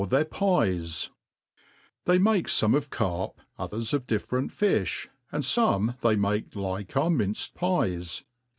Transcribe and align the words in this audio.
For 0.01 0.07
tUir 0.07 0.31
Pies, 0.31 1.11
THEY 2.05 2.17
make 2.17 2.47
fome 2.47 2.75
of 2.75 2.89
carp 2.89 3.37
^ 3.37 3.43
others 3.59 3.93
of 3.93 4.07
different 4.07 4.49
fifli: 4.49 5.09
and 5.31 5.43
fome 5.43 5.99
fhey 5.99 6.17
make« 6.19 6.55
like 6.55 6.97
our 6.97 7.11
minced 7.11 7.53
pies, 7.53 8.21
viz. 8.21 8.25